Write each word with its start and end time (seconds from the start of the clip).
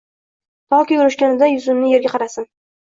Toki 0.75 0.97
urishganida 1.03 1.53
yuzimiz 1.53 1.95
yerga 1.95 2.17
qarasin. 2.19 2.53